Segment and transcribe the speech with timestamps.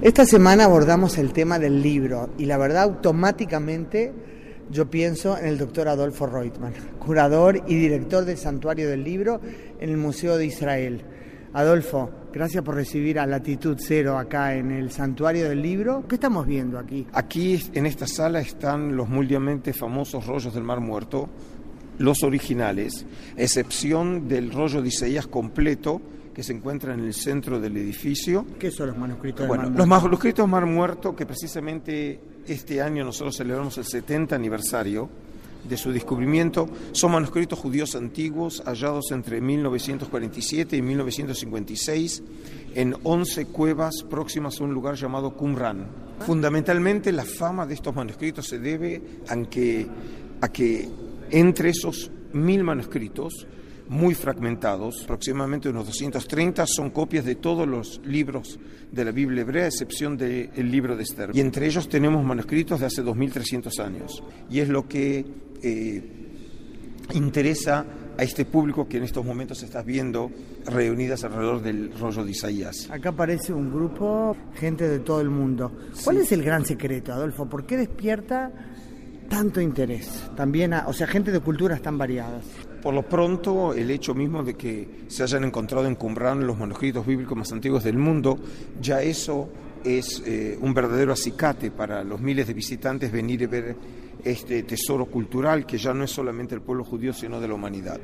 [0.00, 4.12] Esta semana abordamos el tema del libro y la verdad automáticamente
[4.70, 9.40] yo pienso en el doctor Adolfo Reutemann, curador y director del Santuario del Libro
[9.80, 11.02] en el Museo de Israel.
[11.52, 16.04] Adolfo, gracias por recibir a Latitud Cero acá en el Santuario del Libro.
[16.06, 17.04] ¿Qué estamos viendo aquí?
[17.12, 21.28] Aquí en esta sala están los mundialmente famosos rollos del Mar Muerto,
[21.98, 23.04] los originales,
[23.36, 26.00] excepción del rollo de Isaías completo
[26.38, 28.46] que se encuentra en el centro del edificio.
[28.60, 30.06] ¿Qué son los manuscritos Bueno, Mar los Muerto?
[30.06, 35.08] manuscritos Mar Muerto, que precisamente este año nosotros celebramos el 70 aniversario
[35.68, 42.22] de su descubrimiento, son manuscritos judíos antiguos hallados entre 1947 y 1956
[42.76, 45.88] en 11 cuevas próximas a un lugar llamado Qumran.
[46.20, 49.88] Fundamentalmente la fama de estos manuscritos se debe a que,
[50.40, 50.88] a que
[51.32, 53.48] entre esos mil manuscritos
[53.88, 58.58] muy fragmentados, aproximadamente unos 230, son copias de todos los libros
[58.92, 61.30] de la Biblia hebrea, a excepción del libro de Esther.
[61.34, 64.22] Y entre ellos tenemos manuscritos de hace 2300 años.
[64.50, 65.24] Y es lo que
[65.62, 66.02] eh,
[67.14, 67.84] interesa
[68.18, 70.30] a este público que en estos momentos estás viendo
[70.66, 72.88] reunidas alrededor del rollo de Isaías.
[72.90, 75.72] Acá aparece un grupo, gente de todo el mundo.
[76.04, 77.48] ¿Cuál es el gran secreto, Adolfo?
[77.48, 78.50] ¿Por qué despierta
[79.28, 80.28] tanto interés?
[80.36, 82.44] También, a- o sea, gente de culturas tan variadas.
[82.88, 87.04] Por lo pronto, el hecho mismo de que se hayan encontrado en Qumran los manuscritos
[87.06, 88.38] bíblicos más antiguos del mundo,
[88.80, 89.50] ya eso
[89.84, 93.76] es eh, un verdadero acicate para los miles de visitantes venir y ver
[94.24, 98.00] este tesoro cultural que ya no es solamente el pueblo judío, sino de la humanidad.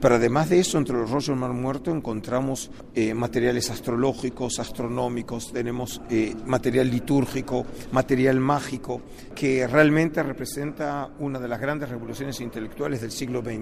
[0.00, 5.52] Pero además de eso, entre los rollos del Mar Muerto encontramos eh, materiales astrológicos, astronómicos,
[5.52, 9.02] tenemos eh, material litúrgico, material mágico,
[9.34, 13.56] que realmente representa una de las grandes revoluciones intelectuales del siglo XX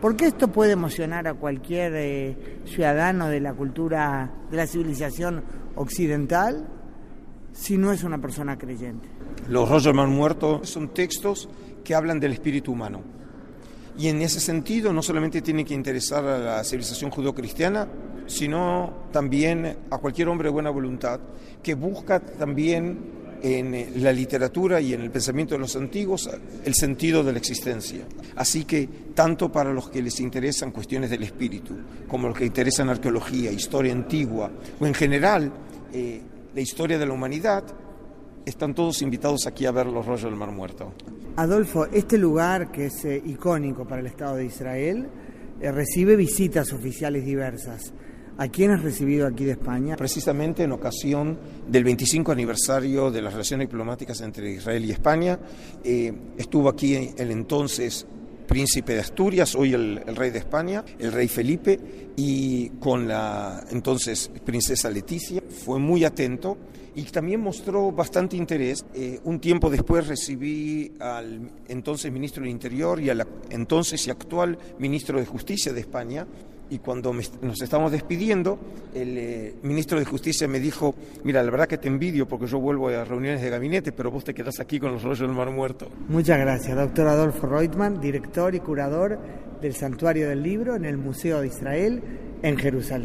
[0.00, 5.42] ¿Por qué esto puede emocionar a cualquier eh, ciudadano de la cultura, de la civilización
[5.76, 6.68] occidental,
[7.52, 9.08] si no es una persona creyente?
[9.48, 11.48] Los rollos del Mar Muerto son textos
[11.82, 13.02] que hablan del espíritu humano.
[13.96, 17.88] Y en ese sentido no solamente tiene que interesar a la civilización judeocristiana,
[18.26, 21.20] sino también a cualquier hombre de buena voluntad
[21.62, 26.30] que busca también en eh, la literatura y en el pensamiento de los antiguos
[26.64, 28.06] el sentido de la existencia.
[28.36, 31.74] Así que tanto para los que les interesan cuestiones del espíritu,
[32.08, 35.52] como los que interesan arqueología, historia antigua o en general
[35.92, 36.22] eh,
[36.54, 37.64] la historia de la humanidad,
[38.44, 40.92] están todos invitados aquí a ver los rollos del Mar Muerto.
[41.36, 45.08] Adolfo, este lugar que es eh, icónico para el Estado de Israel
[45.60, 47.92] eh, recibe visitas oficiales diversas.
[48.36, 49.96] ¿A quién has recibido aquí de España?
[49.96, 51.38] Precisamente en ocasión
[51.68, 55.38] del 25 aniversario de las relaciones diplomáticas entre Israel y España,
[55.84, 58.06] eh, estuvo aquí el entonces
[58.48, 61.78] príncipe de Asturias, hoy el, el rey de España, el rey Felipe,
[62.16, 65.42] y con la entonces princesa Leticia.
[65.64, 66.58] Fue muy atento
[66.94, 68.84] y también mostró bastante interés.
[68.94, 74.56] Eh, un tiempo después recibí al entonces ministro del Interior y al entonces y actual
[74.78, 76.26] ministro de Justicia de España.
[76.70, 78.58] Y cuando nos estamos despidiendo,
[78.94, 82.58] el eh, ministro de Justicia me dijo, mira, la verdad que te envidio porque yo
[82.58, 85.50] vuelvo a reuniones de gabinete, pero vos te quedás aquí con los rollos del Mar
[85.50, 85.88] Muerto.
[86.08, 89.18] Muchas gracias, doctor Adolfo Reutemann, director y curador
[89.60, 92.02] del Santuario del Libro en el Museo de Israel
[92.42, 93.02] en Jerusalén.